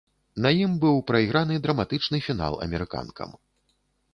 [0.43, 3.37] На ім быў прайграны драматычны фінал амерыканкам.